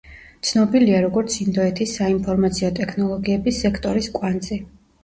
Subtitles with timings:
[0.51, 4.61] ცნობილია, როგორც ინდოეთის საინფორმაციო ტექნოლოგიების სექტორის კვანძი.